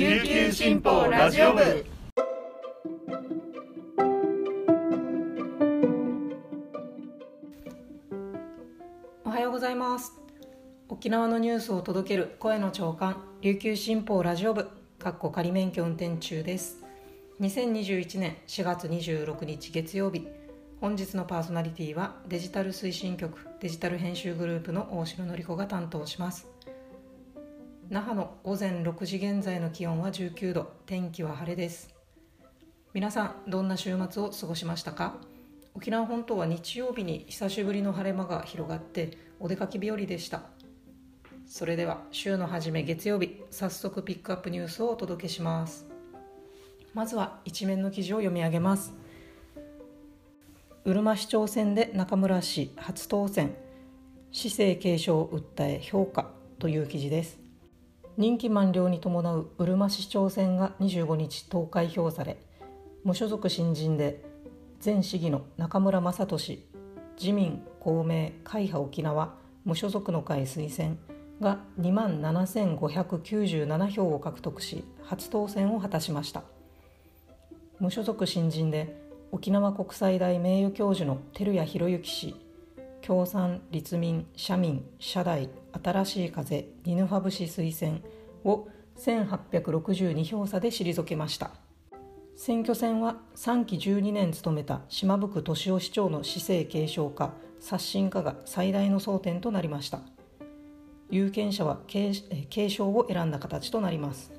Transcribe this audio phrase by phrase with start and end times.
[0.00, 1.84] 琉球新報ラジオ部。
[9.26, 10.14] おはようございます。
[10.88, 16.82] 沖縄のニュースを届ける声の長官琉球新報ラジオ部かっこ仮免許運転中です。
[17.42, 20.26] 2021年4月26日月曜日
[20.80, 26.48] 本日のパーソナリティはデジタル推進局デジタル編集グループの大城典子が担当します。
[27.90, 30.70] 那覇の午前6時現在の気温は19度。
[30.86, 31.92] 天気は晴れです。
[32.94, 35.16] 皆さんどんな週末を過ごしましたか？
[35.74, 40.42] 沖縄本島は日曜日に久しぶりの晴れ間が広がってお出かけ日和でした。
[41.48, 45.84] それでは週の初め月曜日早速ピックアップニュースをお届けします。
[46.94, 48.94] まずは一面の記事を読み上げます。
[50.84, 53.56] うるま市長選で中村氏初当選。
[54.30, 57.39] 市政継承を訴え評価という記事です。
[58.20, 62.36] 任期満了に伴ううるま市長選が25日投開票され
[63.02, 64.22] 無所属新人で
[64.84, 66.62] 前市議の中村雅俊
[67.18, 69.32] 自民公明会派沖縄
[69.64, 70.98] 無所属の会推薦
[71.40, 76.42] が2万7597票を獲得し初当選を果たしました。
[77.78, 79.00] 無所属新人で
[79.32, 82.49] 沖縄国際大名誉教授の照屋博之氏
[83.10, 85.50] 共産立民社民社大
[85.82, 87.98] 新しい風ニヌファブ氏推薦
[88.44, 88.68] を
[89.00, 91.50] 1862票差で退けました。
[92.36, 100.02] 選挙戦は3期12年務めた島福敏夫市長の市政継承か刷新化が最大の争点となりました。
[101.10, 102.14] 有権者は継
[102.68, 104.30] 承を選んだ形となります。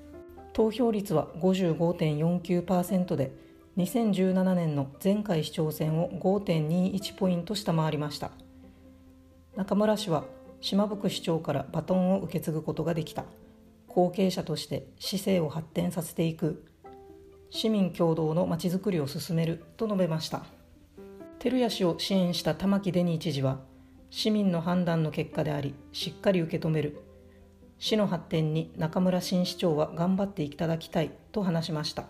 [0.54, 3.34] 投票率は55.49%で
[3.76, 8.32] 2017年の前回市長選を5.21ポイント下回りました。
[9.56, 10.24] 中村氏は
[10.62, 13.26] 島福市長からバトンを受け継ぐことができた。
[13.88, 16.66] 後継者として市政を発展させていく。
[17.50, 20.46] 市民共同のまちづくりを進めると述べました。
[21.40, 23.60] 照屋氏を支援した玉城デニー知事は
[24.10, 27.02] 市民の判断の結果でありしっかり受け止める。
[27.78, 32.06] 市の発展に中村新市長は頑張っていただきたいと話しました。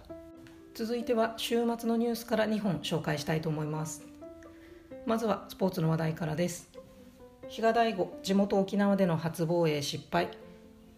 [0.74, 4.06] 続いては週末のニュースから2本紹介したいと思います。
[5.06, 6.71] まずはスポーツの話題からです。
[7.54, 10.30] 比嘉大吾地元沖縄での初防衛失敗。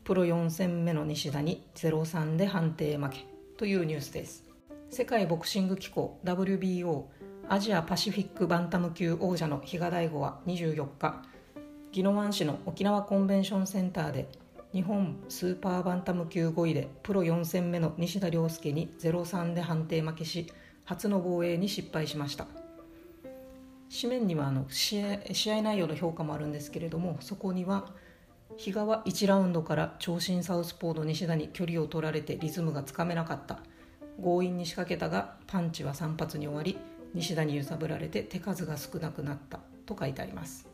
[0.04, 3.26] プロ4戦目の西田に0-3で判定負け。
[3.58, 4.44] というニュースです。
[4.92, 7.06] 世界ボクシング機構 WBO
[7.50, 11.24] アジアパシフィックバンタム級王者の比嘉大吾は24日。
[11.92, 14.30] 宜野湾市の沖縄コンベンションセンターで
[14.74, 20.46] 日本スーパーバンタム級5位でプロ4戦目の西田亮介に0-3で判定負けし
[20.86, 22.46] 初の防衛に失敗しました。
[24.02, 27.86] 紙面にはあの試合内容の評価もあるんですけれどもそこには
[28.58, 33.60] 比嘉は1ラウンドから長身サウスポーの西田に距離を取られてリズムがつかめなかった。
[34.22, 36.78] 強引に仕掛けたがパンチは3発に終わり
[37.16, 39.60] 西田に揺さぶられて手数が少なくなった。
[39.86, 40.68] と書いてあります。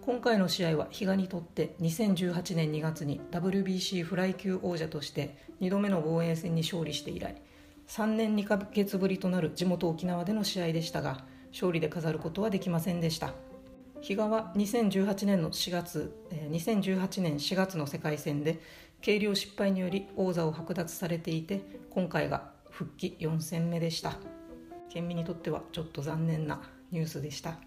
[0.00, 7.36] 今回の試合は比嘉にとって2018年2月に WBC フライ級王者として2度目の防衛戦に勝利して以来
[7.86, 13.34] 3年2ヶ月ぶりとなる地元沖縄での試合でしたが勝利で飾ることはできませんでした。
[14.00, 16.12] 比嘉は2018年の4月
[16.50, 18.60] 2018年4月の世界戦で
[19.00, 24.14] 計量失敗により王座を剥奪されていて今回が復帰4戦目でした。
[24.90, 26.60] 県民にとってはちょっと残念な
[26.90, 27.58] ニュースでした。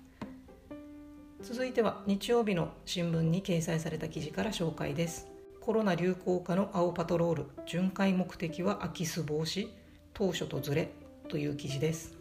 [1.41, 5.27] 続いては日曜日の新聞に掲載された記事から紹介です。
[5.61, 9.69] コロナ流行下の青パトロール巡回目的は空き巣防止
[10.13, 10.91] 当初とずれ
[11.27, 12.14] という記事です。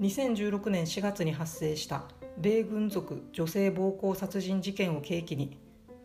[0.00, 2.04] 2016年4月に発生した
[2.38, 5.58] 米軍属女性暴行殺人事件を契機に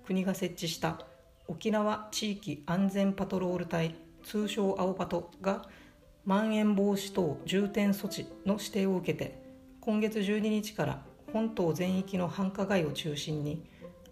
[0.06, 1.00] 国が設置した
[1.48, 5.66] 沖縄地域安全パトロール隊通称青パトが
[6.24, 9.42] まん延防止等重点措置の指定を受けて
[9.82, 11.02] 今月12日から
[11.34, 13.66] 本島全域の繁華街を中心に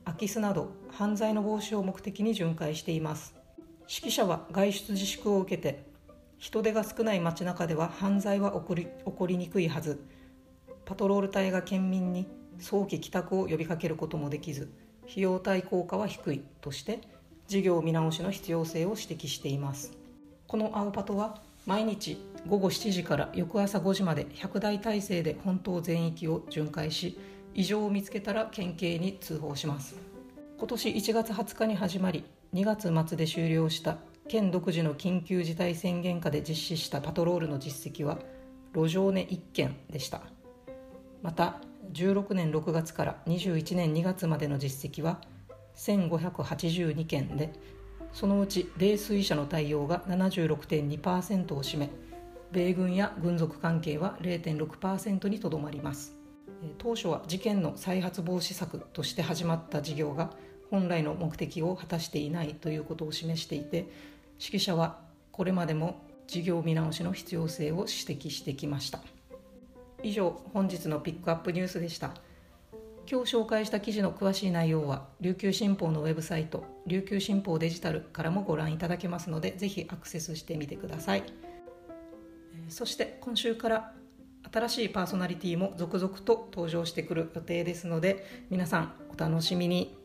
[0.04, 3.36] 空き巣など犯罪の防止を目的に巡回しています。
[3.88, 5.89] 指揮者は外出自粛を受けて
[6.40, 10.02] 人手が少ない街中では犯罪は起こり起こりにくいはず。
[10.86, 12.28] パトロール隊が県民に
[12.60, 14.72] 早期帰宅を呼びかけることもできず
[15.04, 17.02] 費用対効果は低いとして
[17.48, 19.92] 事業見直しの必要性を指摘しています。
[20.48, 27.20] この青パトは毎日午後7時から翌朝5時まで100台体制で本島全域を巡回し
[27.54, 29.98] 異常を見つけたら県警に通報します。
[30.58, 33.98] 今年1月20日に始まり2月末で終了した
[34.30, 38.20] 県独自の緊急事態宣言下で実施したパトロールの実績は
[38.76, 40.22] 路上寝1件でした。
[41.24, 41.60] また
[41.92, 45.20] 16年6月から21年2月までの実績は
[45.76, 47.52] 1582件で
[48.14, 51.90] そのうち泥酔者の対応が76.2%を占め
[52.52, 56.16] 米軍や軍属関係は0.6%にとどまります。
[56.78, 60.32] 当初は事件の再発防止策として始まった事業が
[60.70, 63.90] 本来の目的を果たしていないということを示していて
[64.40, 65.00] 指揮者は
[65.32, 69.02] これまでも事業見直しの必要性を指摘してきました。
[70.02, 72.14] 以上本日のピックアップニュースでした。
[73.10, 81.24] 今日紹介した記事の詳しい内容は琉球新報のウェブサイト琉球新報デジタルからもご覧いただけますのでぜひアクセスしてみてください。
[82.70, 83.94] そして今週から
[84.52, 89.99] 新しいパーソナリティも続々と登場してくる予定ですので皆さんお楽しみに。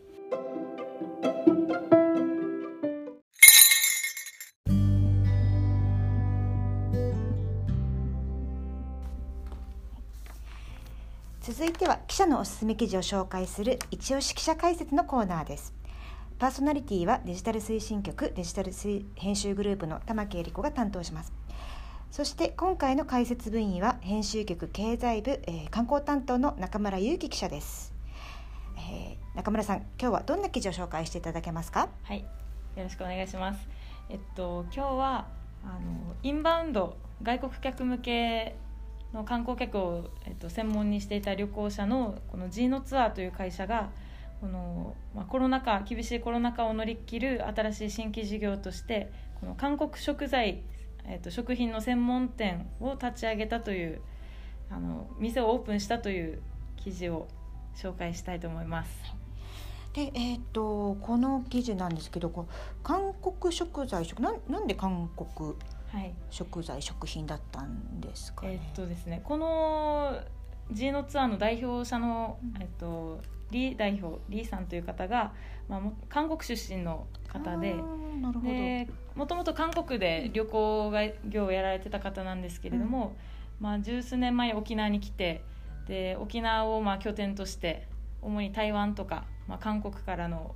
[11.64, 15.72] 続いては記者のおすすめ記事を紹介する一押し記者解説のコーナーです。
[16.38, 18.70] パーソナリティはデジタル推進局デジタル
[19.14, 21.32] 編集グループの玉木恵理子が担当します。
[22.10, 27.94] そして今回の解説部員は編集局経済部、えー、観光担当の中村祐樹記者です、
[28.76, 31.88] えー、中村さん今日はどんな記事を紹介していただけますか？
[32.02, 33.66] はいよろしくお願いします。
[34.10, 35.28] えっと今日は
[35.64, 38.54] あのインバウンド外国客向け
[39.14, 43.90] の観光客を、えっと、専門にしていた旅行者のこのジーノツアーという会社が
[44.40, 50.62] この、まあ、コロナ禍厳しいコロナ禍を乗り切る新しい新規事業としてこの韓国食材
[51.06, 54.00] えーと、食品の専門店を立ち上げたという
[54.70, 56.42] あの店をオープンしたという
[56.76, 57.28] 記事を
[57.76, 58.90] 紹介したいと思います。
[59.92, 62.52] でえーと、この記事なんですけどこう
[62.82, 65.54] 韓国食材食なんなんで韓国
[66.30, 70.20] 食材、はい、食品だったんですか、ね、えっとですねこの
[70.70, 73.20] G のツアーの代表者の、えっと、
[73.50, 75.32] リ代表リーさんという方が、
[75.68, 77.74] まあ、韓国出身の方で
[79.14, 80.92] もともと韓国で旅行
[81.28, 83.14] 業をやられてた方なんですけれども、
[83.60, 85.42] うん、まあ、十数年前に沖縄に来て
[85.86, 87.86] で沖縄をまあ拠点として
[88.22, 90.54] 主に台湾とか、まあ、韓国からの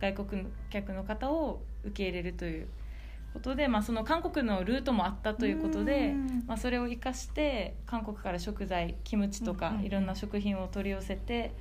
[0.00, 2.68] 外国客の方を受け入れるという
[3.32, 6.14] ことで、まあ、その韓国のルートもあったということで、
[6.46, 11.54] まあ、それを生かして韓国から食材キムチとかいろんな食品を取り寄せて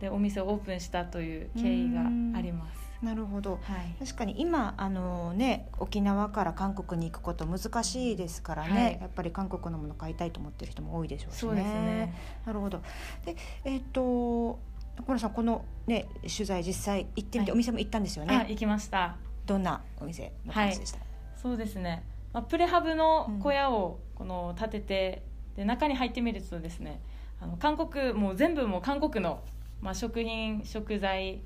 [0.00, 2.02] でお店をオープンしたという経緯が
[2.38, 2.88] あります。
[3.02, 11.38] なるほど、はい、確かに今あの、ね、沖縄から韓国に行くこと難しいですからね、はい、やっぱり韓国のもの買いたいと思ってる人も多いでしょうしね。
[11.38, 12.14] そうですね。
[12.44, 12.80] なるほど。
[13.24, 14.58] で、えーと、
[14.96, 18.46] と小野さんこの、ね、取材実際行ってみて、はい、お店も行ったんですよね。
[18.48, 19.16] 行きました。
[19.46, 20.98] どんなお店の感じでした、
[21.40, 25.22] そうですね、まあ、プレハブの小屋をこの建てて、
[25.56, 27.00] で中に入ってみるとですね
[27.40, 29.42] あの韓国もう全部もう韓国の
[29.80, 31.40] まあ、食品食材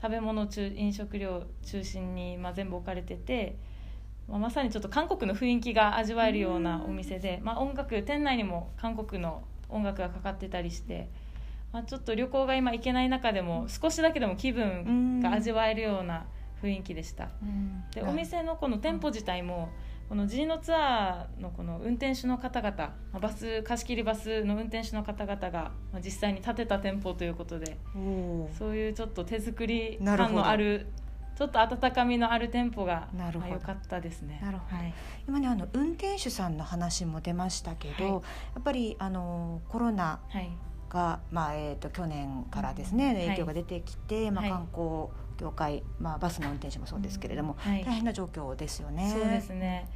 [0.00, 3.56] 食べ物中飲食料中心に、まあ、全部置かれてて、
[4.28, 11.08] まあ、まさにちょっと韓国の雰囲気が味わえるようなお店で、まあ、音楽店内にも韓国の音楽がかかってたりして、
[11.72, 16.26] まあ、ちょっと旅行が今行けない中でも少しだけでも気分が味わえるような
[16.62, 17.28] 雰囲気でした。
[17.94, 19.70] でお店のこの店舗自体も、
[20.08, 25.72] この G のツアーのこの運転手の方々バス貸し切りバスの運転手の方々が
[26.02, 27.76] 実際に建てた店舗ということで
[28.58, 30.86] そういうちょっと手作り感のある
[31.36, 33.08] ちょっと温かみのある店舗が
[33.48, 34.40] 良かったですね。
[34.42, 34.76] なるほど。
[34.76, 34.94] はい、
[35.28, 38.18] 今ねあの運転手さんの話も出ましたけど、はい、や
[38.58, 40.18] っぱりあのコロナ
[40.88, 49.10] が、はい、まあえっ、ー、と去年からですね、影響が出てきて、まあ観光業界、まあ、バスの運転手もそうですけれども、はい、大変な状況ですよね。
[49.10, 49.88] そうですね。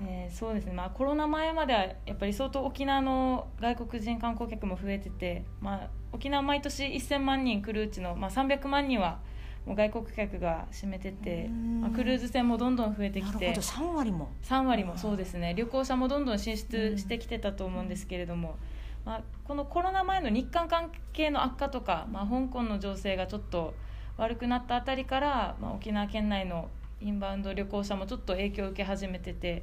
[0.00, 9.20] えー、そうですね、まあ、コロナ前まではやっぱり相当沖縄の外国人観光客も増えてて、まあ、沖縄毎年1000万人来るうちの、まあ、300万人は
[9.64, 14.28] もう外国客が占めてて、まあ、クルーズ船もどんどん増えてきて3割も。
[14.42, 15.54] 3割もそうですね。
[15.54, 18.56] 旅行者もどんどん進出してきてたと思うんですけれども、
[19.06, 23.72] まあ、このコロナ前の日韓関係の悪化とか、まあ、香港の情勢がちょっと
[24.18, 26.68] 悪くなったあたりから、まあ、沖縄県内の
[27.00, 29.62] インバウンド旅行者もちょっと影響を受け始めてて、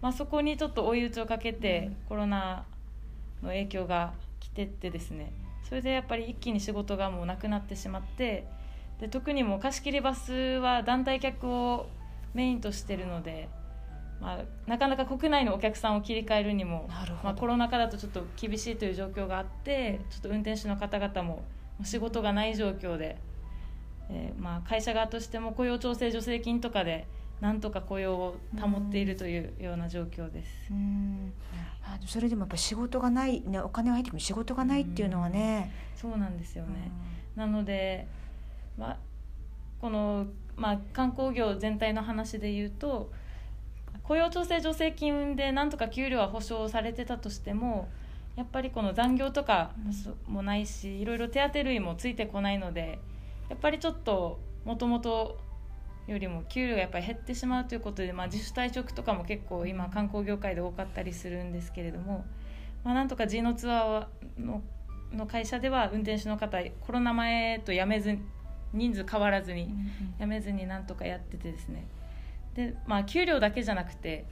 [0.00, 2.64] まあ、そこにちょっと追い打ちをかけて、コロナ
[3.42, 5.32] の影響が来てってですね。
[5.68, 8.46] それでやっぱり一気に仕事がもうなくなってしまって
[9.00, 11.88] で特にも貸し切りバスは団体客を
[12.34, 13.48] メインとしてるので、
[14.20, 16.88] まあ、なかなか国内のお客さんを切り替えるにも
[17.22, 21.44] まあ、コロナ禍だとちょっと厳しいという状況があってちょっと運転手の方々も
[21.84, 23.18] 仕事がない状況で。
[24.08, 27.06] えー、まあ、会社側としても雇用調整助成金とかで
[27.40, 30.70] なんとか雇用を保っているというような状況です。
[30.70, 31.32] うん
[31.82, 35.72] あそれでもやっぱ仕事がない、ね、お金が入ってくる仕事がないっていうのはね。
[35.94, 36.90] うそうなんですよね。
[37.36, 38.08] なので、
[38.76, 38.98] まあ、
[39.80, 43.12] この、まあ、観光業全体の話で言うと
[44.06, 47.88] 雇用調整助成金でなんとか給料は保証されてたとしても
[48.36, 49.72] やっぱりこの残業とか
[50.26, 52.98] もないしいろいろ手当類もついてこないので
[53.48, 55.38] やっぱりちょっともともと
[56.06, 62.24] よりも給料がやっぱり減ってしまうということで、まあ、自主退職とかも結構今観光業界で多かったりするんですけれども、
[62.84, 64.62] まあ、なんとか G のツアーの
[65.12, 68.18] の会社では運転手の方コロナ前とやめず
[68.72, 69.72] 人数変わらずに
[70.18, 71.86] やめずになんとかやっててですね
[72.56, 74.26] で、まあ、給料だけじゃなくて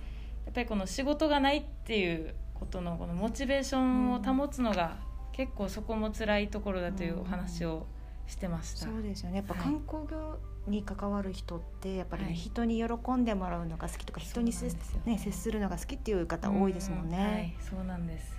[0.47, 4.97] やっぱりこの仕事がないっていうことのこのモチベーションを保つのが
[5.33, 7.87] 結構そこも辛いところだというお話を
[8.27, 8.87] してました。
[8.87, 9.39] そうですよね。
[9.39, 17.19] やっぱ観光業に関わる人ってやっぱり、ね、人に喜んでもらうのが好きとか人に接,、ね、接するのが好きっていう方多いですもんね。
[17.19, 18.35] はい、そうなんです。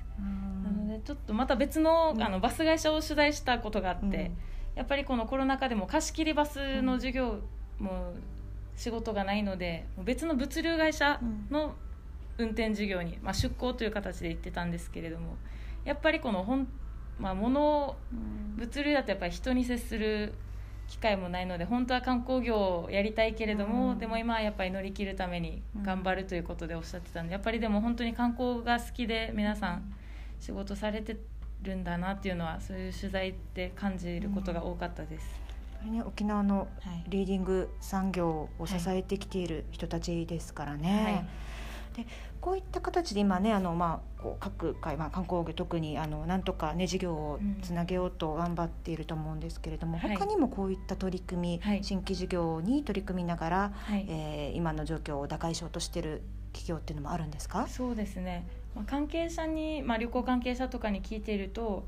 [0.63, 4.31] なのでちょっとまた別の,、あのバス会社を取材したことがあって、
[4.73, 7.41] やっぱりこのコロナ禍でも貸し切りバスの授業
[7.79, 8.13] も
[8.75, 11.75] 仕事がないので別の物流会社の
[12.37, 15.37] 運転事業に、まあ、出向という形で行ってたんですけれども
[15.85, 16.67] やっぱりこの本、
[17.19, 17.95] まあ、物
[18.57, 20.33] 物流だとやっぱり人に接する
[20.87, 29.93] 機会もないので本当は観光業をやりたいけれども、うん、でも今はやっぱり乗り切るために頑張るということでおっしゃってたんでやっぱりでも本当に観光が好きで皆さん
[30.39, 31.17] 仕事されて
[31.63, 35.44] るんだなっていうのはそういう取材で感じることが多かったです。
[35.85, 36.67] うん、ね、沖縄の
[37.07, 40.89] リーディング産業を支えてきている人たちですからね。
[40.89, 41.13] はい。
[41.13, 41.25] はい。
[41.95, 42.05] で
[42.41, 57.65] こういった形で今ねあの、まあ、こう各界、まあ、観光業特にあのなんとか、ね、事業をつなげようと頑張っていると思うんですけれども、うん、他にもこういった取り組み、はい、新規事業に取り組みながら、はい、えー、今の状況を打開しようとしている企業っていうのもあるんですか？
[57.67, 61.87] そうですね、まあ、関係者に、まあ、旅行関係者とかに聞いていると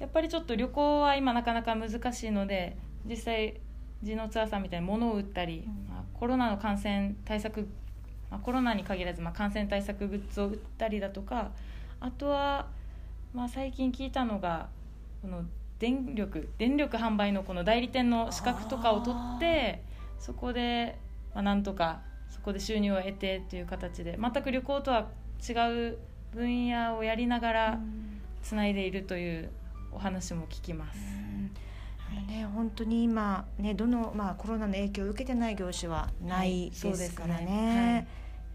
[0.00, 3.60] やっぱりちょっと旅行は今なかなか難しいので実際
[4.02, 7.68] 地のツアーさんみたいに物を売ったり、まあ、コロナの感染対策
[8.32, 11.52] まあ、コロナに限らず、まあ、感染対策グッズを売ったりだとか
[12.00, 12.66] あとは、
[13.34, 14.70] まあ、最近聞いたのが
[15.20, 15.44] この
[15.78, 19.82] 電力電力販売のこの代理店の資格とかを取って
[20.18, 20.98] そこで、
[21.34, 25.10] まあ、なんとかそこで収入を得てという形で全く旅行とは
[25.46, 25.52] 違
[25.90, 25.98] う
[26.32, 27.80] 分野をやりながら
[28.42, 29.50] つないでいるという
[29.92, 30.98] お話も聞きます。
[32.20, 37.42] ね、本当に今、ね、どの、まあ、コロナの影響を受けてない業種はないですからね。
[37.42, 37.92] はいね。
[37.94, 38.06] はい。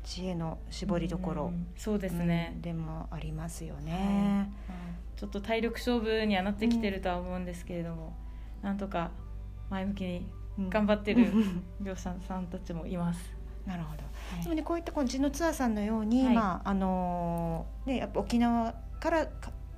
[0.07, 8.15] 知恵の絞りどころ、そうですね、うん、でもありますよね、はい、ちょっと体力勝負にはなってきてるとは思うんですけれども、
[8.61, 9.11] うん、なんとか
[9.69, 10.25] 前向きに
[10.69, 11.27] 頑張ってる
[11.83, 13.35] 業者さんたちもいます。
[13.65, 14.03] なるほど。
[14.03, 19.27] はい、でもねこういったこの地のツアーさんのように、はい、まああのー、ねやっぱ沖縄から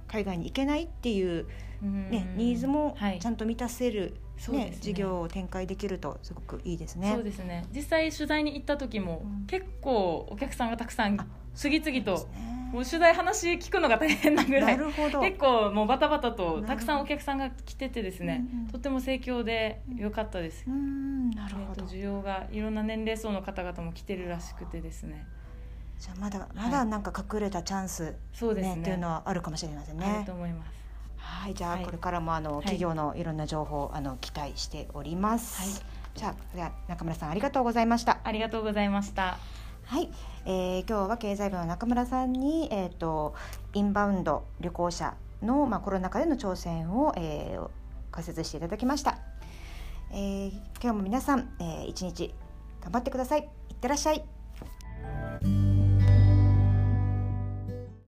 [0.09, 1.47] 海外に行けないっていう
[1.81, 4.15] ねニーズもちゃんと満たせる
[4.49, 7.11] ね、ね、事業を展開できるとすごくいいですね。
[7.13, 7.65] そうですね。
[7.73, 11.17] 実際取材に行った時も、うん、結構お客さんがたくさん
[11.53, 12.27] 次々と、
[12.71, 20.65] もう取材話聞くのが大変なぐらい結構もうバタバタとたくさんお客さんが来ててですね、うんうん、とても盛況で良かったです。
[20.69, 25.27] なるほど、需要がいろんな年齢層の方々も来てるらしくてですね。
[25.99, 30.23] じゃあまだまだなんか隠れたチャンス、ね、そうですねっていうのはあるかもしれませんね。
[30.25, 30.71] と思います。
[31.17, 35.61] はい、じゃあこれからもあの、企業のいろんな情報あの期待しております。
[35.61, 38.19] はい、じゃあでは中村さんありがとうございました。
[38.23, 39.37] ありがとうございました。
[39.83, 40.09] はい、
[40.45, 43.35] えー、今日は経済部の中村さんにえっ、ー、と
[43.73, 47.69] インバウンド旅行者のまあコロナ禍での挑戦を、えー、
[48.11, 49.19] 解説していただきました。
[50.11, 50.51] えー、
[50.81, 52.33] 今日も皆さん、えー、一日
[52.81, 53.49] 頑張ってください。
[53.69, 54.38] いってらっしゃい。